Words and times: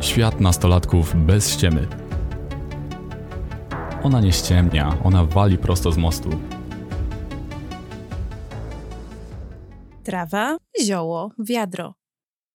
Świat 0.00 0.40
nastolatków 0.40 1.14
bez 1.26 1.52
ściemy. 1.52 1.88
Ona 4.02 4.20
nie 4.20 4.32
ściemnia, 4.32 4.98
ona 5.04 5.24
wali 5.24 5.58
prosto 5.58 5.92
z 5.92 5.96
mostu. 5.96 6.30
Trawa, 10.04 10.56
zioło, 10.82 11.32
wiadro. 11.38 11.94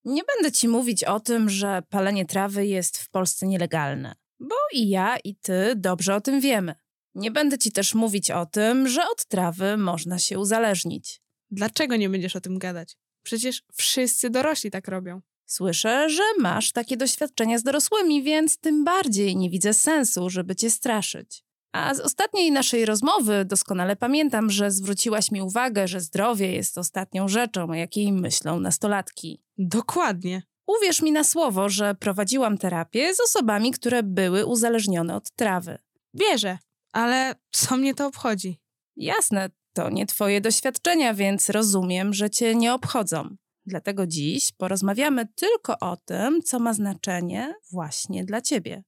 Nie 0.05 0.21
będę 0.23 0.52
ci 0.52 0.68
mówić 0.68 1.04
o 1.04 1.20
tym, 1.20 1.50
że 1.50 1.81
palenie 1.89 2.25
trawy 2.25 2.68
jest 2.68 2.97
w 2.97 3.09
Polsce 3.09 3.48
nielegalne, 3.48 4.16
bo 4.39 4.55
i 4.73 4.89
ja, 4.89 5.18
i 5.23 5.36
ty 5.36 5.73
dobrze 5.75 6.16
o 6.16 6.21
tym 6.21 6.41
wiemy. 6.41 6.75
Nie 7.16 7.32
będę 7.32 7.57
ci 7.57 7.71
też 7.71 7.96
mówić 7.96 8.32
o 8.32 8.46
tym, 8.46 8.88
że 8.88 9.02
od 9.12 9.25
trawy 9.25 9.77
można 9.77 10.20
się 10.20 10.39
uzależnić. 10.39 11.21
Dlaczego 11.52 11.96
nie 11.96 12.09
będziesz 12.09 12.36
o 12.36 12.41
tym 12.41 12.59
gadać? 12.59 12.98
Przecież 13.23 13.64
wszyscy 13.73 14.30
dorośli 14.30 14.71
tak 14.71 14.88
robią. 14.88 15.21
Słyszę, 15.46 16.09
że 16.09 16.23
masz 16.40 16.72
takie 16.72 16.98
doświadczenia 16.98 17.59
z 17.59 17.63
dorosłymi, 17.63 18.23
więc 18.23 18.58
tym 18.58 18.84
bardziej 18.84 19.36
nie 19.36 19.49
widzę 19.49 19.73
sensu, 19.73 20.30
żeby 20.30 20.55
cię 20.55 20.70
straszyć. 20.70 21.44
A 21.73 21.94
z 21.94 21.99
ostatniej 21.99 22.52
naszej 22.52 22.86
rozmowy 22.86 23.45
doskonale 23.45 23.95
pamiętam, 23.95 24.50
że 24.50 24.72
zwróciłaś 24.72 25.31
mi 25.31 25.41
uwagę, 25.41 25.88
że 25.88 26.00
zdrowie 26.00 26.52
jest 26.52 26.77
ostatnią 26.77 27.27
rzeczą, 27.27 27.70
o 27.70 27.73
jakiej 27.73 28.13
myślą 28.13 28.59
nastolatki. 28.59 29.41
Dokładnie. 29.58 30.44
Uwierz 30.67 31.02
mi 31.02 31.12
na 31.12 31.23
słowo, 31.23 31.70
że 31.70 31.95
prowadziłam 31.95 32.58
terapię 32.58 33.16
z 33.16 33.20
osobami, 33.20 33.72
które 33.72 34.03
były 34.03 34.45
uzależnione 34.45 35.16
od 35.16 35.31
trawy. 35.31 35.77
Wierzę, 36.14 36.58
ale 36.94 37.36
co 37.52 37.77
mnie 37.77 37.95
to 37.95 38.08
obchodzi? 38.08 38.59
Jasne, 38.95 39.50
to 39.73 39.89
nie 39.89 40.05
twoje 40.05 40.41
doświadczenia, 40.41 41.14
więc 41.14 41.50
rozumiem, 41.50 42.14
że 42.14 42.30
cię 42.30 42.55
nie 42.55 42.73
obchodzą. 42.73 43.36
Dlatego 43.65 44.07
dziś 44.07 44.51
porozmawiamy 44.51 45.27
tylko 45.35 45.79
o 45.79 45.97
tym, 45.97 46.41
co 46.41 46.59
ma 46.59 46.73
znaczenie 46.73 47.53
właśnie 47.71 48.25
dla 48.25 48.41
ciebie. 48.41 48.83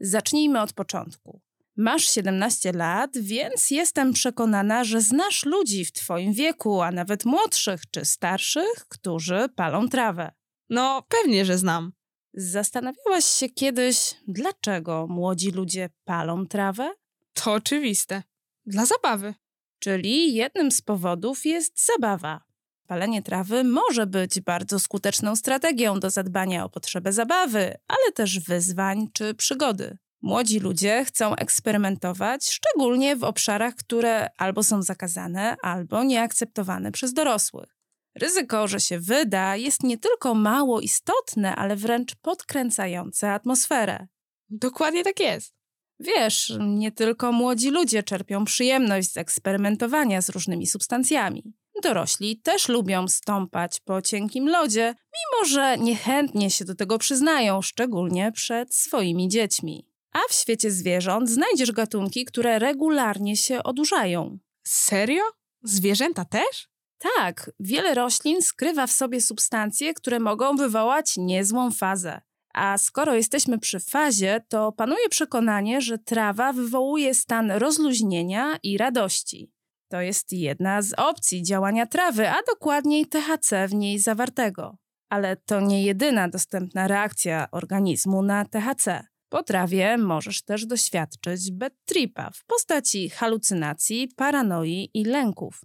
Zacznijmy 0.00 0.60
od 0.60 0.72
początku. 0.72 1.40
Masz 1.76 2.04
17 2.04 2.72
lat, 2.72 3.18
więc 3.18 3.70
jestem 3.70 4.12
przekonana, 4.12 4.84
że 4.84 5.00
znasz 5.00 5.44
ludzi 5.44 5.84
w 5.84 5.92
twoim 5.92 6.32
wieku, 6.32 6.82
a 6.82 6.90
nawet 6.90 7.24
młodszych 7.24 7.80
czy 7.90 8.04
starszych, 8.04 8.86
którzy 8.88 9.48
palą 9.56 9.88
trawę. 9.88 10.32
No, 10.70 11.02
pewnie, 11.08 11.44
że 11.44 11.58
znam. 11.58 11.92
Zastanawiałaś 12.34 13.24
się 13.24 13.48
kiedyś, 13.48 14.14
dlaczego 14.28 15.06
młodzi 15.06 15.50
ludzie 15.50 15.90
palą 16.04 16.46
trawę? 16.46 16.94
To 17.32 17.52
oczywiste. 17.52 18.22
Dla 18.66 18.86
zabawy. 18.86 19.34
Czyli 19.78 20.34
jednym 20.34 20.70
z 20.72 20.80
powodów 20.80 21.46
jest 21.46 21.86
zabawa. 21.86 22.44
Palenie 22.94 23.22
trawy 23.22 23.64
może 23.64 24.06
być 24.06 24.40
bardzo 24.40 24.80
skuteczną 24.80 25.36
strategią 25.36 26.00
do 26.00 26.10
zadbania 26.10 26.64
o 26.64 26.68
potrzebę 26.68 27.12
zabawy, 27.12 27.74
ale 27.88 28.12
też 28.14 28.40
wyzwań 28.40 29.08
czy 29.12 29.34
przygody. 29.34 29.98
Młodzi 30.22 30.60
ludzie 30.60 31.04
chcą 31.04 31.36
eksperymentować, 31.36 32.50
szczególnie 32.50 33.16
w 33.16 33.24
obszarach, 33.24 33.74
które 33.74 34.28
albo 34.38 34.62
są 34.62 34.82
zakazane, 34.82 35.56
albo 35.62 36.04
nieakceptowane 36.04 36.92
przez 36.92 37.12
dorosłych. 37.12 37.76
Ryzyko, 38.14 38.68
że 38.68 38.80
się 38.80 38.98
wyda, 39.00 39.56
jest 39.56 39.82
nie 39.82 39.98
tylko 39.98 40.34
mało 40.34 40.80
istotne, 40.80 41.56
ale 41.56 41.76
wręcz 41.76 42.14
podkręcające 42.14 43.32
atmosferę. 43.32 44.06
Dokładnie 44.48 45.04
tak 45.04 45.20
jest. 45.20 45.54
Wiesz, 46.00 46.52
nie 46.60 46.92
tylko 46.92 47.32
młodzi 47.32 47.70
ludzie 47.70 48.02
czerpią 48.02 48.44
przyjemność 48.44 49.12
z 49.12 49.16
eksperymentowania 49.16 50.22
z 50.22 50.28
różnymi 50.28 50.66
substancjami. 50.66 51.54
Dorośli 51.82 52.40
też 52.40 52.68
lubią 52.68 53.08
stąpać 53.08 53.80
po 53.80 54.02
cienkim 54.02 54.48
lodzie, 54.48 54.94
mimo 54.94 55.48
że 55.48 55.78
niechętnie 55.78 56.50
się 56.50 56.64
do 56.64 56.74
tego 56.74 56.98
przyznają, 56.98 57.62
szczególnie 57.62 58.32
przed 58.32 58.74
swoimi 58.74 59.28
dziećmi. 59.28 59.88
A 60.12 60.18
w 60.28 60.32
świecie 60.32 60.70
zwierząt 60.70 61.30
znajdziesz 61.30 61.72
gatunki, 61.72 62.24
które 62.24 62.58
regularnie 62.58 63.36
się 63.36 63.62
odurzają. 63.62 64.38
Serio? 64.66 65.22
Zwierzęta 65.62 66.24
też? 66.24 66.68
Tak, 67.16 67.50
wiele 67.60 67.94
roślin 67.94 68.42
skrywa 68.42 68.86
w 68.86 68.92
sobie 68.92 69.20
substancje, 69.20 69.94
które 69.94 70.20
mogą 70.20 70.56
wywołać 70.56 71.14
niezłą 71.16 71.70
fazę. 71.70 72.20
A 72.54 72.78
skoro 72.78 73.14
jesteśmy 73.14 73.58
przy 73.58 73.80
fazie, 73.80 74.44
to 74.48 74.72
panuje 74.72 75.08
przekonanie, 75.08 75.80
że 75.80 75.98
trawa 75.98 76.52
wywołuje 76.52 77.14
stan 77.14 77.50
rozluźnienia 77.50 78.58
i 78.62 78.78
radości. 78.78 79.50
To 79.88 80.00
jest 80.00 80.32
jedna 80.32 80.82
z 80.82 80.92
opcji 80.96 81.42
działania 81.42 81.86
trawy, 81.86 82.30
a 82.30 82.36
dokładniej 82.46 83.06
THC 83.06 83.68
w 83.68 83.74
niej 83.74 83.98
zawartego. 83.98 84.76
Ale 85.08 85.36
to 85.36 85.60
nie 85.60 85.82
jedyna 85.84 86.28
dostępna 86.28 86.88
reakcja 86.88 87.50
organizmu 87.50 88.22
na 88.22 88.44
THC. 88.44 89.06
Po 89.28 89.42
trawie 89.42 89.98
możesz 89.98 90.42
też 90.42 90.66
doświadczyć 90.66 91.52
bad 91.52 91.72
tripa 91.84 92.30
w 92.30 92.44
postaci 92.44 93.10
halucynacji, 93.10 94.08
paranoi 94.16 94.90
i 94.94 95.04
lęków. 95.04 95.60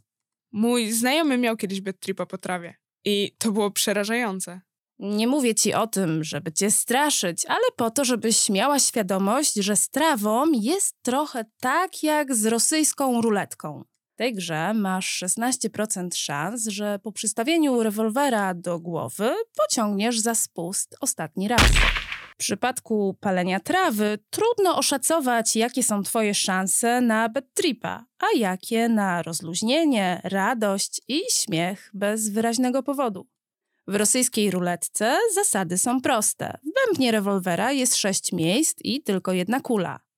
Mój 0.52 0.92
znajomy 0.92 1.38
miał 1.38 1.58
kiedyś 1.58 1.82
bad 1.82 2.00
tripa 2.00 2.26
po 2.26 2.38
trawie. 2.38 2.76
I 3.06 3.36
to 3.38 3.52
było 3.52 3.72
przerażające. 3.72 4.62
Nie 5.00 5.28
mówię 5.28 5.56
ci 5.56 5.74
o 5.74 5.88
tym, 5.88 6.24
żeby 6.24 6.52
cię 6.52 6.72
straszyć, 6.72 7.46
ale 7.46 7.66
po 7.76 7.92
to, 7.92 8.06
żebyś 8.06 8.50
miała 8.50 8.80
świadomość, 8.80 9.54
że 9.54 9.76
z 9.76 9.90
trawą 9.90 10.46
jest 10.52 10.96
trochę 11.02 11.46
tak 11.60 12.04
jak 12.04 12.36
z 12.36 12.46
rosyjską 12.46 13.22
ruletką. 13.22 13.84
Tej 14.20 14.34
grze 14.34 14.74
masz 14.74 15.24
16% 15.24 16.16
szans, 16.16 16.68
że 16.68 17.00
po 17.00 17.12
przystawieniu 17.12 17.84
rewolwera 17.84 18.54
do 18.54 18.80
głowy 18.80 19.36
pociągniesz 19.58 20.20
za 20.20 20.36
spust 20.36 20.96
ostatni 21.02 21.48
raz. 21.48 21.62
W 22.34 22.38
przypadku 22.38 23.18
palenia 23.20 23.60
trawy 23.60 24.20
trudno 24.30 24.78
oszacować, 24.78 25.56
jakie 25.56 25.84
są 25.84 26.04
Twoje 26.04 26.34
szanse 26.34 27.02
na 27.02 27.30
bad 27.30 27.46
tripa, 27.54 28.06
a 28.20 28.38
jakie 28.38 28.90
na 28.90 29.22
rozluźnienie, 29.22 30.22
radość 30.24 31.02
i 31.08 31.22
śmiech 31.34 31.92
bez 31.94 32.30
wyraźnego 32.30 32.84
powodu. 32.84 33.28
W 33.88 33.96
rosyjskiej 33.96 34.52
ruletce 34.52 35.18
zasady 35.36 35.78
są 35.78 36.02
proste. 36.02 36.58
W 36.64 36.86
bębnie 36.86 37.12
rewolwera 37.12 37.72
jest 37.72 37.96
sześć 37.96 38.32
miejsc 38.32 38.78
i 38.84 39.04
tylko 39.04 39.34
jedna 39.34 39.60
kula. 39.60 40.09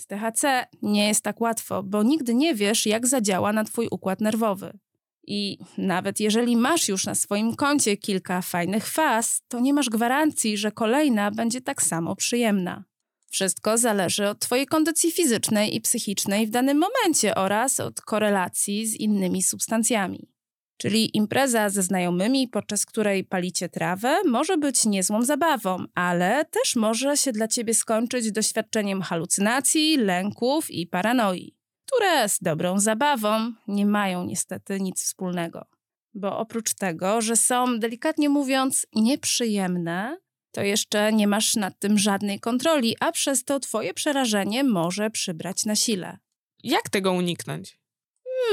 Z 0.00 0.06
THC 0.06 0.66
nie 0.82 1.08
jest 1.08 1.24
tak 1.24 1.40
łatwo, 1.40 1.82
bo 1.82 2.02
nigdy 2.02 2.34
nie 2.34 2.54
wiesz, 2.54 2.86
jak 2.86 3.06
zadziała 3.06 3.52
na 3.52 3.64
Twój 3.64 3.88
układ 3.90 4.20
nerwowy. 4.20 4.78
I 5.26 5.58
nawet 5.78 6.20
jeżeli 6.20 6.56
masz 6.56 6.88
już 6.88 7.06
na 7.06 7.14
swoim 7.14 7.56
koncie 7.56 7.96
kilka 7.96 8.42
fajnych 8.42 8.86
faz, 8.86 9.42
to 9.48 9.60
nie 9.60 9.74
masz 9.74 9.90
gwarancji, 9.90 10.58
że 10.58 10.72
kolejna 10.72 11.30
będzie 11.30 11.60
tak 11.60 11.82
samo 11.82 12.16
przyjemna. 12.16 12.84
Wszystko 13.30 13.78
zależy 13.78 14.28
od 14.28 14.38
Twojej 14.38 14.66
kondycji 14.66 15.12
fizycznej 15.12 15.76
i 15.76 15.80
psychicznej 15.80 16.46
w 16.46 16.50
danym 16.50 16.78
momencie 16.78 17.34
oraz 17.34 17.80
od 17.80 18.00
korelacji 18.00 18.86
z 18.86 18.94
innymi 18.94 19.42
substancjami. 19.42 20.29
Czyli 20.80 21.16
impreza 21.16 21.70
ze 21.70 21.82
znajomymi, 21.82 22.48
podczas 22.48 22.86
której 22.86 23.24
palicie 23.24 23.68
trawę, 23.68 24.16
może 24.26 24.58
być 24.58 24.84
niezłą 24.84 25.22
zabawą, 25.22 25.84
ale 25.94 26.44
też 26.44 26.76
może 26.76 27.16
się 27.16 27.32
dla 27.32 27.48
ciebie 27.48 27.74
skończyć 27.74 28.32
doświadczeniem 28.32 29.02
halucynacji, 29.02 29.96
lęków 29.96 30.70
i 30.70 30.86
paranoi 30.86 31.60
które 31.92 32.28
z 32.28 32.38
dobrą 32.42 32.78
zabawą 32.78 33.52
nie 33.68 33.86
mają 33.86 34.24
niestety 34.24 34.80
nic 34.80 35.02
wspólnego. 35.02 35.66
Bo 36.14 36.38
oprócz 36.38 36.74
tego, 36.74 37.20
że 37.20 37.36
są 37.36 37.78
delikatnie 37.78 38.28
mówiąc 38.28 38.86
nieprzyjemne, 38.94 40.18
to 40.52 40.62
jeszcze 40.62 41.12
nie 41.12 41.28
masz 41.28 41.56
nad 41.56 41.78
tym 41.78 41.98
żadnej 41.98 42.40
kontroli, 42.40 42.96
a 43.00 43.12
przez 43.12 43.44
to 43.44 43.60
twoje 43.60 43.94
przerażenie 43.94 44.64
może 44.64 45.10
przybrać 45.10 45.64
na 45.64 45.76
sile. 45.76 46.18
Jak 46.62 46.88
tego 46.88 47.12
uniknąć? 47.12 47.79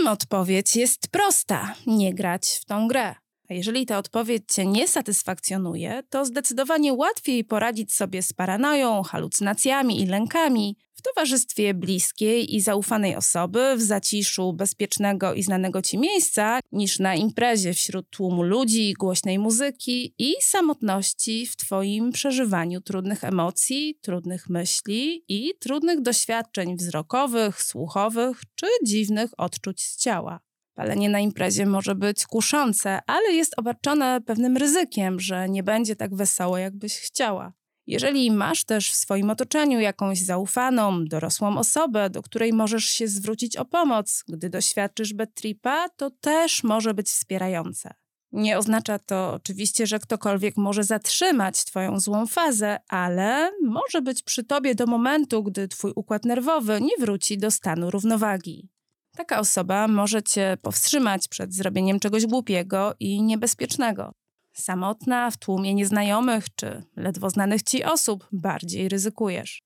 Odpowiedź 0.06 0.76
jest 0.76 1.08
prosta: 1.08 1.76
nie 1.88 2.14
grać 2.14 2.60
w 2.62 2.66
tą 2.66 2.88
grę. 2.88 3.16
A 3.50 3.54
jeżeli 3.54 3.86
ta 3.86 3.98
odpowiedź 3.98 4.44
Cię 4.54 4.66
nie 4.66 4.88
satysfakcjonuje, 4.88 6.04
to 6.10 6.26
zdecydowanie 6.26 6.94
łatwiej 6.94 7.44
poradzić 7.44 7.94
sobie 7.94 8.22
z 8.24 8.34
paranoją, 8.34 9.04
halucynacjami 9.04 10.02
i 10.02 10.06
lękami 10.06 10.78
w 10.98 11.02
towarzystwie 11.02 11.74
bliskiej 11.74 12.56
i 12.56 12.62
zaufanej 12.62 13.16
osoby, 13.16 13.76
w 13.78 13.82
zaciszu 13.82 14.54
bezpiecznego 14.54 15.34
i 15.34 15.44
znanego 15.44 15.82
Ci 15.82 15.98
miejsca, 15.98 16.60
niż 16.72 17.00
na 17.00 17.16
imprezie 17.16 17.74
wśród 17.74 18.10
tłumu 18.10 18.44
ludzi, 18.44 18.94
głośnej 19.00 19.40
muzyki 19.40 20.14
i 20.18 20.34
samotności 20.42 21.48
w 21.48 21.56
Twoim 21.56 22.12
przeżywaniu 22.12 22.82
trudnych 22.82 23.24
emocji, 23.24 24.00
trudnych 24.02 24.50
myśli 24.50 25.24
i 25.28 25.54
trudnych 25.60 26.02
doświadczeń 26.02 26.78
wzrokowych, 26.78 27.62
słuchowych 27.62 28.42
czy 28.56 28.68
dziwnych 28.86 29.32
odczuć 29.38 29.82
z 29.82 29.98
ciała. 29.98 30.40
Palenie 30.74 31.10
na 31.10 31.20
imprezie 31.20 31.66
może 31.66 31.96
być 31.96 32.26
kuszące, 32.26 33.00
ale 33.08 33.34
jest 33.34 33.60
obarczone 33.60 34.22
pewnym 34.22 34.58
ryzykiem, 34.58 35.20
że 35.20 35.50
nie 35.50 35.64
będzie 35.64 35.96
tak 35.96 36.16
wesoło, 36.16 36.58
jakbyś 36.58 36.98
chciała. 37.00 37.54
Jeżeli 37.88 38.32
masz 38.32 38.64
też 38.64 38.92
w 38.92 38.96
swoim 38.96 39.30
otoczeniu 39.30 39.80
jakąś 39.80 40.22
zaufaną, 40.22 41.06
dorosłą 41.06 41.58
osobę, 41.58 42.10
do 42.10 42.22
której 42.22 42.54
możesz 42.54 42.86
się 42.86 43.08
zwrócić 43.08 43.58
o 43.58 43.66
pomoc, 43.66 44.24
gdy 44.28 44.50
doświadczysz 44.50 45.14
bad 45.14 45.34
tripa, 45.34 45.90
to 45.90 46.12
też 46.22 46.64
może 46.64 46.94
być 46.94 47.08
wspierające. 47.08 47.94
Nie 48.32 48.58
oznacza 48.58 49.00
to 49.00 49.34
oczywiście, 49.34 49.88
że 49.88 50.00
ktokolwiek 50.00 50.58
może 50.58 50.84
zatrzymać 50.84 51.66
Twoją 51.66 52.00
złą 52.00 52.28
fazę, 52.28 52.78
ale 52.90 53.52
może 53.64 54.02
być 54.02 54.24
przy 54.24 54.44
Tobie 54.44 54.76
do 54.76 54.86
momentu, 54.86 55.44
gdy 55.44 55.68
Twój 55.68 55.92
układ 55.96 56.26
nerwowy 56.26 56.82
nie 56.82 56.98
wróci 57.00 57.38
do 57.38 57.52
stanu 57.52 57.92
równowagi. 57.92 58.70
Taka 59.18 59.40
osoba 59.40 59.88
może 59.88 60.24
Cię 60.24 60.58
powstrzymać 60.62 61.28
przed 61.28 61.54
zrobieniem 61.54 62.00
czegoś 62.00 62.26
głupiego 62.26 62.94
i 63.00 63.24
niebezpiecznego. 63.24 64.14
Samotna, 64.60 65.32
w 65.32 65.38
tłumie 65.38 65.74
nieznajomych 65.74 66.56
czy 66.56 66.84
ledwo 66.96 67.30
znanych 67.30 67.64
Ci 67.64 67.84
osób 67.84 68.28
bardziej 68.32 68.90
ryzykujesz. 68.90 69.64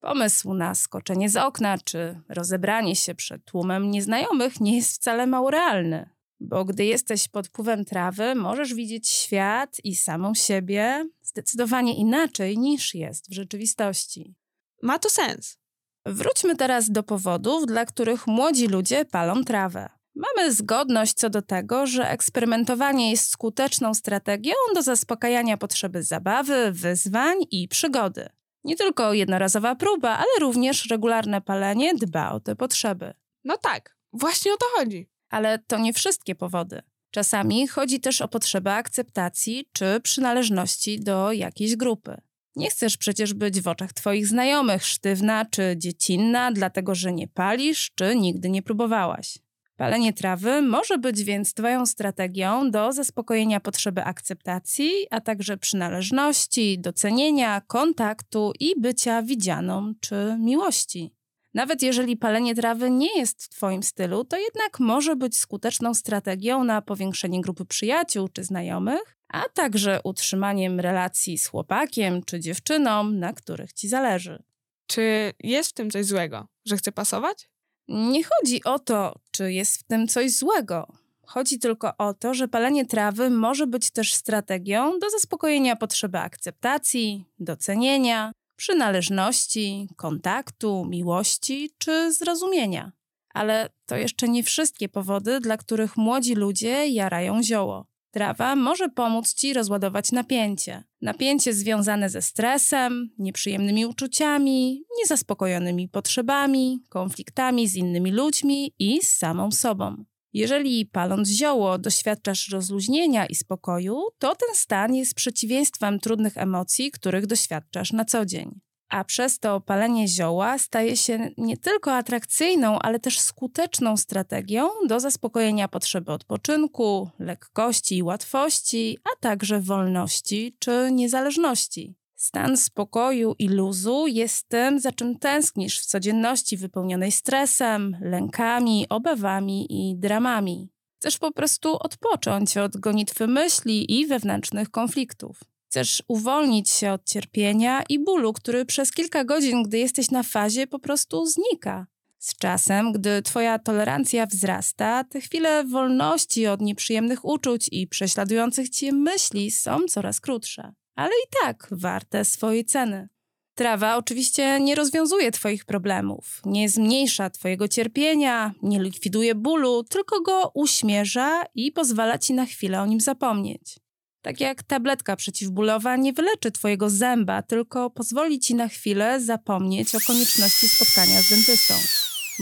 Pomysł 0.00 0.54
na 0.54 0.74
skoczenie 0.74 1.28
z 1.28 1.36
okna 1.36 1.78
czy 1.78 2.20
rozebranie 2.28 2.96
się 2.96 3.14
przed 3.14 3.44
tłumem 3.44 3.90
nieznajomych 3.90 4.60
nie 4.60 4.76
jest 4.76 4.94
wcale 4.94 5.26
mało 5.26 5.50
realny, 5.50 6.10
bo 6.40 6.64
gdy 6.64 6.84
jesteś 6.84 7.28
pod 7.28 7.48
wpływem 7.48 7.84
trawy, 7.84 8.34
możesz 8.34 8.74
widzieć 8.74 9.08
świat 9.08 9.76
i 9.84 9.96
samą 9.96 10.34
siebie 10.34 11.08
zdecydowanie 11.22 11.96
inaczej 11.96 12.58
niż 12.58 12.94
jest 12.94 13.30
w 13.30 13.34
rzeczywistości. 13.34 14.34
Ma 14.82 14.98
to 14.98 15.10
sens. 15.10 15.58
Wróćmy 16.06 16.56
teraz 16.56 16.90
do 16.90 17.02
powodów, 17.02 17.66
dla 17.66 17.86
których 17.86 18.26
młodzi 18.26 18.66
ludzie 18.66 19.04
palą 19.04 19.44
trawę. 19.44 19.95
Mamy 20.16 20.52
zgodność 20.52 21.14
co 21.14 21.30
do 21.30 21.42
tego, 21.42 21.86
że 21.86 22.10
eksperymentowanie 22.10 23.10
jest 23.10 23.30
skuteczną 23.30 23.94
strategią 23.94 24.54
do 24.74 24.82
zaspokajania 24.82 25.56
potrzeby 25.56 26.02
zabawy, 26.02 26.72
wyzwań 26.72 27.36
i 27.50 27.68
przygody. 27.68 28.28
Nie 28.64 28.76
tylko 28.76 29.12
jednorazowa 29.12 29.74
próba, 29.74 30.10
ale 30.10 30.40
również 30.40 30.90
regularne 30.90 31.40
palenie 31.40 31.94
dba 31.94 32.32
o 32.32 32.40
te 32.40 32.56
potrzeby. 32.56 33.14
No 33.44 33.56
tak, 33.56 33.96
właśnie 34.12 34.52
o 34.52 34.56
to 34.56 34.66
chodzi. 34.76 35.08
Ale 35.30 35.58
to 35.58 35.78
nie 35.78 35.92
wszystkie 35.92 36.34
powody. 36.34 36.82
Czasami 37.10 37.68
chodzi 37.68 38.00
też 38.00 38.22
o 38.22 38.28
potrzebę 38.28 38.74
akceptacji 38.74 39.68
czy 39.72 40.00
przynależności 40.02 41.00
do 41.00 41.32
jakiejś 41.32 41.76
grupy. 41.76 42.20
Nie 42.56 42.70
chcesz 42.70 42.96
przecież 42.96 43.34
być 43.34 43.60
w 43.60 43.68
oczach 43.68 43.92
twoich 43.92 44.26
znajomych 44.26 44.86
sztywna 44.86 45.44
czy 45.44 45.74
dziecinna, 45.76 46.52
dlatego 46.52 46.94
że 46.94 47.12
nie 47.12 47.28
palisz 47.28 47.90
czy 47.94 48.16
nigdy 48.16 48.50
nie 48.50 48.62
próbowałaś. 48.62 49.38
Palenie 49.76 50.12
trawy 50.12 50.62
może 50.62 50.98
być 50.98 51.24
więc 51.24 51.54
Twoją 51.54 51.86
strategią 51.86 52.70
do 52.70 52.92
zaspokojenia 52.92 53.60
potrzeby 53.60 54.04
akceptacji, 54.04 54.90
a 55.10 55.20
także 55.20 55.56
przynależności, 55.56 56.78
docenienia, 56.78 57.60
kontaktu 57.60 58.52
i 58.60 58.80
bycia 58.80 59.22
widzianą 59.22 59.92
czy 60.00 60.36
miłości. 60.40 61.14
Nawet 61.54 61.82
jeżeli 61.82 62.16
palenie 62.16 62.54
trawy 62.54 62.90
nie 62.90 63.18
jest 63.18 63.44
w 63.44 63.48
Twoim 63.48 63.82
stylu, 63.82 64.24
to 64.24 64.36
jednak 64.36 64.80
może 64.80 65.16
być 65.16 65.38
skuteczną 65.38 65.94
strategią 65.94 66.64
na 66.64 66.82
powiększenie 66.82 67.40
grupy 67.40 67.64
przyjaciół 67.64 68.28
czy 68.28 68.44
znajomych, 68.44 69.16
a 69.28 69.42
także 69.54 70.00
utrzymaniem 70.04 70.80
relacji 70.80 71.38
z 71.38 71.46
chłopakiem 71.46 72.22
czy 72.22 72.40
dziewczyną, 72.40 73.04
na 73.04 73.32
których 73.32 73.72
Ci 73.72 73.88
zależy. 73.88 74.42
Czy 74.86 75.32
jest 75.40 75.70
w 75.70 75.74
tym 75.74 75.90
coś 75.90 76.06
złego, 76.06 76.48
że 76.64 76.76
chce 76.76 76.92
pasować? 76.92 77.48
Nie 77.88 78.24
chodzi 78.24 78.64
o 78.64 78.78
to, 78.78 79.14
czy 79.30 79.52
jest 79.52 79.78
w 79.78 79.82
tym 79.82 80.08
coś 80.08 80.32
złego. 80.32 80.88
Chodzi 81.26 81.58
tylko 81.58 81.96
o 81.98 82.14
to, 82.14 82.34
że 82.34 82.48
palenie 82.48 82.86
trawy 82.86 83.30
może 83.30 83.66
być 83.66 83.90
też 83.90 84.14
strategią 84.14 84.98
do 84.98 85.10
zaspokojenia 85.10 85.76
potrzeby 85.76 86.18
akceptacji, 86.18 87.24
docenienia, 87.38 88.32
przynależności, 88.56 89.88
kontaktu, 89.96 90.84
miłości 90.84 91.70
czy 91.78 92.12
zrozumienia. 92.12 92.92
Ale 93.34 93.70
to 93.86 93.96
jeszcze 93.96 94.28
nie 94.28 94.42
wszystkie 94.42 94.88
powody, 94.88 95.40
dla 95.40 95.56
których 95.56 95.96
młodzi 95.96 96.34
ludzie 96.34 96.88
jarają 96.88 97.42
zioło. 97.42 97.86
Trawa 98.16 98.56
może 98.56 98.88
pomóc 98.88 99.34
ci 99.34 99.52
rozładować 99.52 100.12
napięcie. 100.12 100.84
Napięcie 101.02 101.54
związane 101.54 102.10
ze 102.10 102.22
stresem, 102.22 103.10
nieprzyjemnymi 103.18 103.86
uczuciami, 103.86 104.82
niezaspokojonymi 104.98 105.88
potrzebami, 105.88 106.78
konfliktami 106.88 107.68
z 107.68 107.74
innymi 107.74 108.12
ludźmi 108.12 108.74
i 108.78 109.02
z 109.02 109.16
samą 109.16 109.52
sobą. 109.52 110.04
Jeżeli 110.32 110.86
paląc 110.86 111.28
zioło 111.28 111.78
doświadczasz 111.78 112.48
rozluźnienia 112.48 113.26
i 113.26 113.34
spokoju, 113.34 114.02
to 114.18 114.34
ten 114.34 114.54
stan 114.54 114.94
jest 114.94 115.14
przeciwieństwem 115.14 116.00
trudnych 116.00 116.38
emocji, 116.38 116.90
których 116.90 117.26
doświadczasz 117.26 117.92
na 117.92 118.04
co 118.04 118.26
dzień 118.26 118.60
a 118.88 119.04
przez 119.04 119.38
to 119.38 119.60
palenie 119.60 120.08
zioła 120.08 120.58
staje 120.58 120.96
się 120.96 121.30
nie 121.36 121.56
tylko 121.56 121.94
atrakcyjną, 121.94 122.78
ale 122.78 123.00
też 123.00 123.20
skuteczną 123.20 123.96
strategią 123.96 124.68
do 124.88 125.00
zaspokojenia 125.00 125.68
potrzeby 125.68 126.12
odpoczynku, 126.12 127.10
lekkości 127.18 127.96
i 127.96 128.02
łatwości, 128.02 128.98
a 129.04 129.20
także 129.20 129.60
wolności 129.60 130.56
czy 130.58 130.88
niezależności. 130.92 131.94
Stan 132.16 132.56
spokoju 132.56 133.34
i 133.38 133.48
luzu 133.48 134.06
jest 134.06 134.48
tym, 134.48 134.80
za 134.80 134.92
czym 134.92 135.18
tęsknisz 135.18 135.80
w 135.80 135.86
codzienności 135.86 136.56
wypełnionej 136.56 137.12
stresem, 137.12 137.96
lękami, 138.00 138.86
obawami 138.88 139.66
i 139.70 139.96
dramami. 139.96 140.70
Chcesz 141.00 141.18
po 141.18 141.32
prostu 141.32 141.76
odpocząć 141.80 142.56
od 142.56 142.76
gonitwy 142.76 143.26
myśli 143.26 144.00
i 144.00 144.06
wewnętrznych 144.06 144.70
konfliktów. 144.70 145.40
Chcesz 145.76 146.02
uwolnić 146.08 146.70
się 146.70 146.92
od 146.92 147.04
cierpienia 147.04 147.82
i 147.88 147.98
bólu, 147.98 148.32
który 148.32 148.64
przez 148.64 148.92
kilka 148.92 149.24
godzin, 149.24 149.62
gdy 149.62 149.78
jesteś 149.78 150.10
na 150.10 150.22
fazie, 150.22 150.66
po 150.66 150.78
prostu 150.78 151.26
znika. 151.26 151.86
Z 152.18 152.36
czasem, 152.36 152.92
gdy 152.92 153.22
Twoja 153.22 153.58
tolerancja 153.58 154.26
wzrasta, 154.26 155.04
te 155.04 155.20
chwile 155.20 155.64
wolności 155.64 156.46
od 156.46 156.60
nieprzyjemnych 156.60 157.24
uczuć 157.24 157.68
i 157.72 157.86
prześladujących 157.86 158.68
Cię 158.68 158.92
myśli 158.92 159.50
są 159.50 159.78
coraz 159.88 160.20
krótsze, 160.20 160.72
ale 160.94 161.10
i 161.10 161.28
tak 161.42 161.68
warte 161.70 162.24
swojej 162.24 162.64
ceny. 162.64 163.08
Trawa 163.54 163.96
oczywiście 163.96 164.60
nie 164.60 164.74
rozwiązuje 164.74 165.30
Twoich 165.30 165.64
problemów, 165.64 166.40
nie 166.44 166.68
zmniejsza 166.68 167.30
Twojego 167.30 167.68
cierpienia, 167.68 168.52
nie 168.62 168.82
likwiduje 168.82 169.34
bólu, 169.34 169.84
tylko 169.84 170.20
go 170.20 170.50
uśmierza 170.54 171.44
i 171.54 171.72
pozwala 171.72 172.18
Ci 172.18 172.34
na 172.34 172.46
chwilę 172.46 172.82
o 172.82 172.86
nim 172.86 173.00
zapomnieć. 173.00 173.85
Tak 174.26 174.40
jak 174.40 174.62
tabletka 174.62 175.16
przeciwbólowa 175.16 175.96
nie 175.96 176.12
wyleczy 176.12 176.50
twojego 176.52 176.90
zęba, 176.90 177.42
tylko 177.42 177.90
pozwoli 177.90 178.40
ci 178.40 178.54
na 178.54 178.68
chwilę 178.68 179.20
zapomnieć 179.20 179.94
o 179.94 179.98
konieczności 180.06 180.68
spotkania 180.68 181.22
z 181.22 181.28
dentystą. 181.28 181.74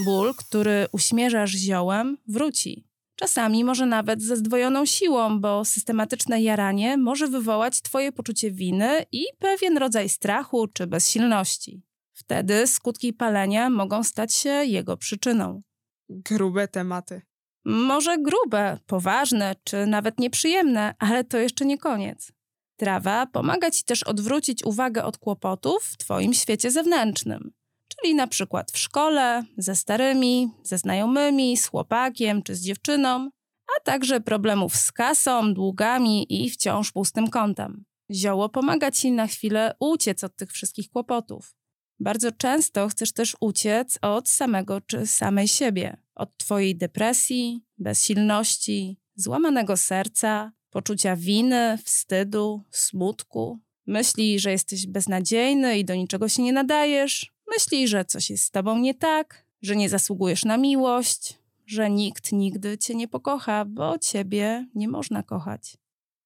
Ból, 0.05 0.33
który 0.37 0.87
uśmierzasz 0.91 1.51
ziołem, 1.51 2.17
wróci. 2.27 2.87
Czasami 3.15 3.63
może 3.63 3.85
nawet 3.85 4.21
ze 4.21 4.37
zdwojoną 4.37 4.85
siłą, 4.85 5.39
bo 5.39 5.65
systematyczne 5.65 6.41
jaranie 6.41 6.97
może 6.97 7.27
wywołać 7.27 7.81
twoje 7.81 8.11
poczucie 8.11 8.51
winy 8.51 9.05
i 9.11 9.23
pewien 9.39 9.77
rodzaj 9.77 10.09
strachu 10.09 10.67
czy 10.67 10.87
bezsilności. 10.87 11.81
Wtedy 12.13 12.67
skutki 12.67 13.13
palenia 13.13 13.69
mogą 13.69 14.03
stać 14.03 14.33
się 14.33 14.49
jego 14.49 14.97
przyczyną. 14.97 15.61
Grube 16.09 16.67
tematy. 16.67 17.21
Może 17.65 18.17
grube, 18.17 18.77
poważne 18.85 19.55
czy 19.63 19.85
nawet 19.85 20.19
nieprzyjemne, 20.19 20.95
ale 20.99 21.23
to 21.23 21.37
jeszcze 21.37 21.65
nie 21.65 21.77
koniec. 21.77 22.31
Trawa 22.77 23.25
pomaga 23.25 23.71
ci 23.71 23.83
też 23.83 24.03
odwrócić 24.03 24.65
uwagę 24.65 25.03
od 25.03 25.17
kłopotów 25.17 25.83
w 25.83 25.97
twoim 25.97 26.33
świecie 26.33 26.71
zewnętrznym, 26.71 27.51
czyli 27.87 28.15
na 28.15 28.27
przykład 28.27 28.71
w 28.71 28.77
szkole, 28.77 29.43
ze 29.57 29.75
starymi, 29.75 30.51
ze 30.63 30.77
znajomymi, 30.77 31.57
z 31.57 31.67
chłopakiem 31.67 32.43
czy 32.43 32.55
z 32.55 32.61
dziewczyną, 32.61 33.29
a 33.77 33.83
także 33.83 34.21
problemów 34.21 34.75
z 34.75 34.91
kasą, 34.91 35.53
długami 35.53 36.43
i 36.45 36.49
wciąż 36.49 36.91
pustym 36.91 37.29
kątem. 37.29 37.85
Zioło 38.11 38.49
pomaga 38.49 38.91
ci 38.91 39.11
na 39.11 39.27
chwilę 39.27 39.75
uciec 39.79 40.23
od 40.23 40.35
tych 40.35 40.51
wszystkich 40.51 40.89
kłopotów. 40.89 41.55
Bardzo 41.99 42.31
często 42.31 42.87
chcesz 42.87 43.13
też 43.13 43.37
uciec 43.39 43.97
od 44.01 44.29
samego 44.29 44.81
czy 44.81 45.07
samej 45.07 45.47
siebie 45.47 46.04
od 46.15 46.37
Twojej 46.37 46.75
depresji, 46.75 47.65
bezsilności, 47.77 48.97
złamanego 49.15 49.77
serca, 49.77 50.51
poczucia 50.69 51.15
winy, 51.15 51.77
wstydu, 51.83 52.63
smutku. 52.71 53.59
Myśli, 53.87 54.39
że 54.39 54.51
jesteś 54.51 54.87
beznadziejny 54.87 55.79
i 55.79 55.85
do 55.85 55.95
niczego 55.95 56.29
się 56.29 56.43
nie 56.43 56.53
nadajesz. 56.53 57.33
Myśli, 57.47 57.87
że 57.87 58.05
coś 58.05 58.29
jest 58.29 58.43
z 58.43 58.51
Tobą 58.51 58.77
nie 58.79 58.93
tak, 58.93 59.45
że 59.61 59.75
nie 59.75 59.89
zasługujesz 59.89 60.45
na 60.45 60.57
miłość, 60.57 61.39
że 61.65 61.89
nikt 61.89 62.31
nigdy 62.31 62.77
Cię 62.77 62.95
nie 62.95 63.07
pokocha, 63.07 63.65
bo 63.65 63.97
Ciebie 63.97 64.67
nie 64.75 64.87
można 64.87 65.23
kochać. 65.23 65.77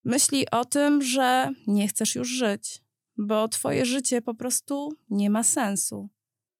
Myśli 0.04 0.52
o 0.52 0.66
tym, 0.66 1.02
że 1.02 1.52
nie 1.68 1.88
chcesz 1.88 2.16
już 2.16 2.30
żyć, 2.30 2.82
bo 3.18 3.48
Twoje 3.48 3.86
życie 3.86 4.22
po 4.22 4.34
prostu 4.34 4.94
nie 5.10 5.30
ma 5.30 5.44
sensu 5.44 6.10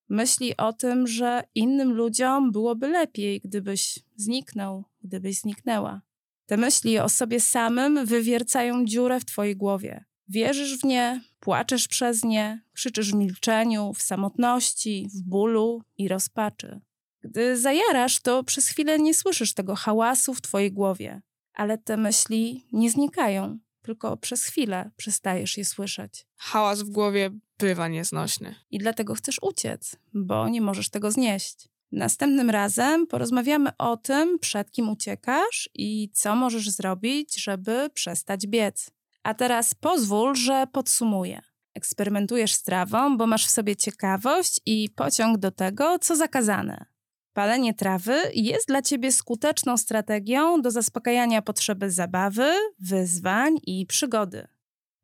myśli 0.10 0.58
o 0.58 0.74
tym, 0.74 1.08
że 1.08 1.44
innym 1.56 1.94
ludziom 1.94 2.52
byłoby 2.52 2.88
lepiej, 2.88 3.42
gdybyś 3.42 4.00
zniknął, 4.16 4.86
gdybyś 5.04 5.40
zniknęła. 5.40 6.02
Te 6.46 6.58
myśli 6.58 7.00
o 7.00 7.10
sobie 7.10 7.40
samym 7.40 8.06
wywiercają 8.06 8.86
dziurę 8.86 9.20
w 9.20 9.26
twojej 9.26 9.56
głowie. 9.56 10.06
Wierzysz 10.28 10.78
w 10.78 10.84
nie, 10.84 11.22
płaczesz 11.40 11.88
przez 11.88 12.24
nie, 12.24 12.62
krzyczysz 12.74 13.12
w 13.12 13.16
milczeniu, 13.16 13.94
w 13.94 14.02
samotności, 14.02 15.08
w 15.14 15.22
bólu 15.22 15.84
i 15.98 16.08
rozpaczy. 16.08 16.82
Gdy 17.22 17.58
zajarasz, 17.58 18.20
to 18.20 18.44
przez 18.44 18.68
chwilę 18.68 19.00
nie 19.00 19.14
słyszysz 19.14 19.54
tego 19.54 19.76
hałasu 19.76 20.34
w 20.34 20.42
twojej 20.42 20.72
głowie. 20.72 21.22
Ale 21.54 21.78
te 21.78 21.98
myśli 21.98 22.68
nie 22.72 22.90
znikają, 22.90 23.60
tylko 23.82 24.18
przez 24.18 24.46
chwilę 24.46 24.92
przestajesz 24.98 25.58
je 25.58 25.66
słyszeć. 25.66 26.26
Hałas 26.38 26.82
w 26.82 26.90
głowie 26.90 27.32
bywa 27.60 27.88
nieznośny. 27.88 28.56
I 28.72 28.78
dlatego 28.78 29.16
chcesz 29.16 29.40
uciec, 29.42 29.96
bo 30.14 30.50
nie 30.50 30.62
możesz 30.62 30.90
tego 30.90 31.12
znieść. 31.12 31.70
Następnym 31.92 32.50
razem 32.50 33.08
porozmawiamy 33.08 33.78
o 33.78 33.98
tym, 33.98 34.40
przed 34.40 34.72
kim 34.72 34.90
uciekasz 34.90 35.70
i 35.74 36.10
co 36.14 36.36
możesz 36.36 36.70
zrobić, 36.70 37.44
żeby 37.44 37.90
przestać 37.94 38.48
biec. 38.48 38.92
A 39.24 39.34
teraz 39.34 39.76
pozwól, 39.76 40.36
że 40.36 40.68
podsumuję. 40.72 41.42
Eksperymentujesz 41.74 42.54
z 42.54 42.64
trawą, 42.64 43.18
bo 43.18 43.28
masz 43.28 43.46
w 43.46 43.50
sobie 43.50 43.76
ciekawość 43.76 44.60
i 44.66 44.90
pociąg 44.96 45.38
do 45.38 45.52
tego, 45.52 46.00
co 46.00 46.16
zakazane. 46.16 46.86
Palenie 47.34 47.74
trawy 47.74 48.22
jest 48.34 48.68
dla 48.68 48.82
ciebie 48.82 49.12
skuteczną 49.12 49.78
strategią 49.78 50.62
do 50.62 50.72
zaspokajania 50.72 51.42
potrzeby 51.42 51.92
zabawy, 51.92 52.52
wyzwań 52.80 53.58
i 53.64 53.86
przygody. 53.86 54.48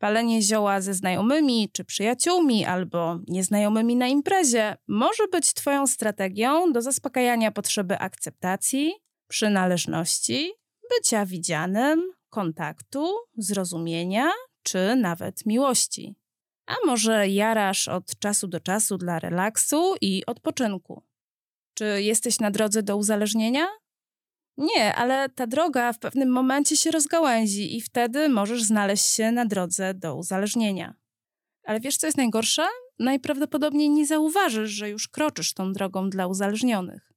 Palenie 0.05 0.41
zioła 0.41 0.81
ze 0.81 0.93
znajomymi 0.93 1.69
czy 1.73 1.83
przyjaciółmi 1.83 2.65
albo 2.65 3.19
nieznajomymi 3.27 3.95
na 3.95 4.07
imprezie 4.07 4.77
może 4.87 5.27
być 5.27 5.53
Twoją 5.53 5.87
strategią 5.87 6.71
do 6.71 6.81
zaspokajania 6.81 7.51
potrzeby 7.51 7.99
akceptacji, 7.99 8.93
przynależności, 9.27 10.51
bycia 10.89 11.25
widzianym, 11.25 12.11
kontaktu, 12.29 13.09
zrozumienia 13.37 14.31
czy 14.63 14.95
nawet 14.95 15.45
miłości. 15.45 16.15
A 16.65 16.73
może 16.85 17.27
jarasz 17.27 17.87
od 17.87 18.19
czasu 18.19 18.47
do 18.47 18.59
czasu 18.59 18.97
dla 18.97 19.19
relaksu 19.19 19.95
i 20.01 20.25
odpoczynku? 20.25 21.03
Czy 21.73 22.01
jesteś 22.01 22.39
na 22.39 22.51
drodze 22.51 22.83
do 22.83 22.97
uzależnienia? 22.97 23.67
Nie, 24.57 24.95
ale 24.95 25.29
ta 25.29 25.47
droga 25.47 25.93
w 25.93 25.99
pewnym 25.99 26.29
momencie 26.29 26.77
się 26.77 26.91
rozgałęzi 26.91 27.77
i 27.77 27.81
wtedy 27.81 28.29
możesz 28.29 28.63
znaleźć 28.63 29.05
się 29.05 29.31
na 29.31 29.45
drodze 29.45 29.93
do 29.93 30.15
uzależnienia. 30.15 30.93
Ale 31.63 31.79
wiesz, 31.79 31.97
co 31.97 32.07
jest 32.07 32.17
najgorsze? 32.17 32.67
Najprawdopodobniej 32.99 33.89
nie 33.89 34.05
zauważysz, 34.05 34.69
że 34.69 34.89
już 34.89 35.07
kroczysz 35.07 35.53
tą 35.53 35.73
drogą 35.73 36.09
dla 36.09 36.27
uzależnionych. 36.27 37.11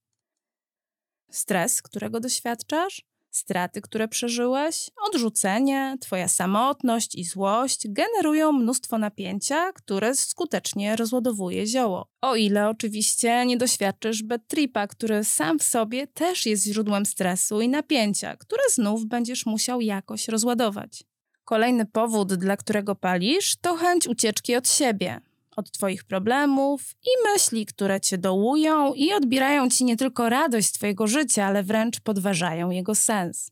Stres, 1.31 1.83
którego 1.83 2.21
doświadczasz, 2.21 3.03
straty, 3.39 3.81
które 3.81 4.09
przeżyłeś, 4.09 4.91
odrzucenie, 5.09 5.97
twoja 6.01 6.29
samotność 6.29 7.15
i 7.15 7.25
złość 7.25 7.89
generują 7.89 8.53
mnóstwo 8.53 8.99
napięcia, 8.99 9.73
które 9.73 10.15
skutecznie 10.15 10.97
rozładowuje 10.97 11.67
zioło. 11.67 12.09
O 12.21 12.37
ile 12.37 12.69
oczywiście 12.69 13.47
nie 13.47 13.57
doświadczysz 13.57 14.23
bad 14.23 14.41
tripa, 14.49 14.87
który 14.87 15.25
sam 15.25 15.59
w 15.59 15.63
sobie 15.63 16.07
też 16.07 16.47
jest 16.47 16.65
źródłem 16.65 17.07
stresu 17.07 17.61
i 17.61 17.69
napięcia, 17.69 18.37
które 18.37 18.63
znów 18.71 19.07
będziesz 19.07 19.47
musiał 19.47 19.81
jakoś 19.81 20.29
rozładować. 20.29 21.05
Kolejny 21.45 21.87
powód, 21.87 22.35
dla 22.35 22.57
którego 22.57 22.95
palisz, 22.95 23.57
to 23.57 23.77
chęć 23.77 24.09
ucieczki 24.09 24.57
od 24.57 24.69
siebie, 24.69 25.21
od 25.59 25.71
Twoich 25.71 26.05
problemów 26.05 26.83
i 27.03 27.33
myśli, 27.33 27.67
które 27.67 28.01
Cię 28.01 28.19
dołują 28.19 28.95
i 28.95 29.13
odbierają 29.13 29.71
Ci 29.71 29.85
nie 29.85 29.97
tylko 29.97 30.29
radość 30.29 30.73
Twojego 30.73 31.07
życia, 31.07 31.47
ale 31.47 31.63
wręcz 31.63 32.01
podważają 32.01 32.71
jego 32.71 32.95
sens. 32.95 33.51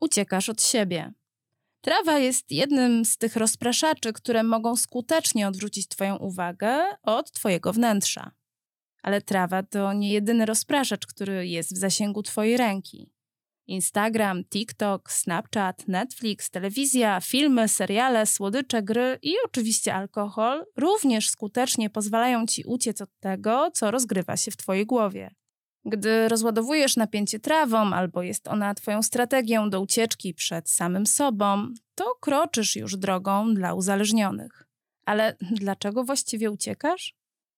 Uciekasz 0.00 0.48
od 0.48 0.62
siebie. 0.62 1.12
Trawa 1.80 2.18
jest 2.18 2.50
jednym 2.50 3.04
z 3.04 3.16
tych 3.16 3.36
rozpraszaczy, 3.36 4.12
które 4.12 4.42
mogą 4.42 4.76
skutecznie 4.76 5.48
odwrócić 5.48 5.88
Twoją 5.88 6.16
uwagę 6.16 6.78
od 7.02 7.30
Twojego 7.30 7.72
wnętrza. 7.72 8.30
Ale 9.02 9.22
trawa 9.22 9.62
to 9.62 9.92
nie 9.92 10.12
jedyny 10.12 10.46
rozpraszacz, 10.46 11.06
który 11.06 11.48
jest 11.48 11.74
w 11.74 11.78
zasięgu 11.78 12.22
Twojej 12.22 12.56
ręki. 12.56 13.12
Instagram, 13.70 14.44
TikTok, 14.44 15.12
Snapchat, 15.12 15.88
Netflix, 15.88 16.50
telewizja, 16.50 17.20
filmy, 17.20 17.68
seriale, 17.68 18.26
słodycze, 18.26 18.82
gry 18.82 19.18
i 19.22 19.34
oczywiście 19.44 19.94
alkohol 19.94 20.64
również 20.76 21.28
skutecznie 21.28 21.90
pozwalają 21.90 22.46
ci 22.46 22.64
uciec 22.64 23.00
od 23.00 23.10
tego, 23.20 23.70
co 23.74 23.90
rozgrywa 23.90 24.36
się 24.36 24.50
w 24.50 24.56
twojej 24.56 24.86
głowie. 24.86 25.34
Gdy 25.84 26.28
rozładowujesz 26.28 26.96
napięcie 26.96 27.40
trawą 27.40 27.78
albo 27.78 28.22
jest 28.22 28.48
ona 28.48 28.74
twoją 28.74 29.02
strategią 29.02 29.70
do 29.70 29.80
ucieczki 29.80 30.34
przed 30.34 30.70
samym 30.70 31.06
sobą, 31.06 31.66
to 31.94 32.14
kroczysz 32.20 32.76
już 32.76 32.96
drogą 32.96 33.54
dla 33.54 33.74
uzależnionych. 33.74 34.66
Ale 35.06 35.36
dlaczego 35.40 36.04
właściwie 36.04 36.50
uciekasz? 36.50 37.14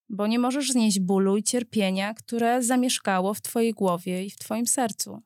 Bo 0.09 0.27
nie 0.27 0.39
możesz 0.39 0.73
znieść 0.73 1.01
bólu 1.01 1.37
i 1.37 1.43
cierpienia, 1.43 2.15
które 2.15 2.63
zamieszkało 2.63 3.35
w 3.35 3.41
twojej 3.41 3.73
głowie 3.73 4.25
i 4.25 4.31
w 4.31 4.39
twoim 4.39 4.67
sercu. 4.67 5.23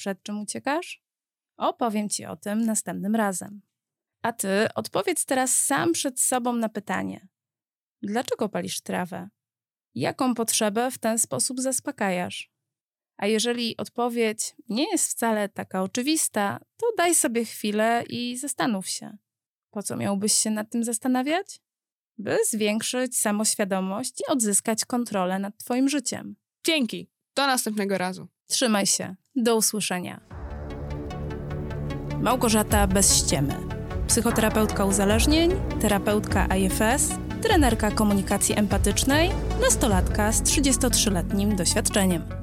Przed 0.00 0.22
czym 0.22 0.40
uciekasz? 0.40 1.02
Opowiem 1.56 2.08
ci 2.08 2.24
o 2.24 2.36
tym 2.36 2.64
następnym 2.64 3.16
razem. 3.16 3.62
A 4.22 4.32
ty 4.32 4.48
odpowiedz 4.74 5.24
teraz 5.24 5.58
sam 5.58 5.92
przed 5.92 6.20
sobą 6.20 6.52
na 6.52 6.68
pytanie: 6.68 7.28
dlaczego 8.02 8.48
palisz 8.48 8.80
trawę? 8.80 9.28
Jaką 9.94 10.34
potrzebę 10.34 10.90
w 10.90 10.98
ten 10.98 11.18
sposób 11.18 11.60
zaspokajasz? 11.60 12.50
A 13.16 13.26
jeżeli 13.26 13.76
odpowiedź 13.76 14.54
nie 14.68 14.90
jest 14.90 15.10
wcale 15.10 15.48
taka 15.48 15.82
oczywista, 15.82 16.60
to 16.76 16.86
daj 16.96 17.14
sobie 17.14 17.44
chwilę 17.44 18.04
i 18.08 18.36
zastanów 18.36 18.88
się. 18.88 19.16
Po 19.70 19.82
co 19.82 19.96
miałbyś 19.96 20.32
się 20.32 20.50
nad 20.50 20.70
tym 20.70 20.84
zastanawiać? 20.84 21.60
By 22.18 22.38
zwiększyć 22.50 23.18
samoświadomość 23.18 24.20
i 24.20 24.32
odzyskać 24.32 24.84
kontrolę 24.84 25.38
nad 25.38 25.58
Twoim 25.58 25.88
życiem. 25.88 26.36
Dzięki. 26.66 27.10
Do 27.34 27.46
następnego 27.46 27.98
razu. 27.98 28.28
Trzymaj 28.46 28.86
się. 28.86 29.16
Do 29.42 29.56
usłyszenia. 29.56 30.20
Małgorzata 32.20 32.86
bez 32.86 33.16
ściemy. 33.16 33.54
Psychoterapeutka 34.06 34.84
uzależnień, 34.84 35.50
terapeutka 35.80 36.46
IFS, 36.56 37.08
trenerka 37.42 37.90
komunikacji 37.90 38.58
empatycznej, 38.58 39.30
nastolatka 39.60 40.32
z 40.32 40.42
33-letnim 40.42 41.54
doświadczeniem. 41.56 42.39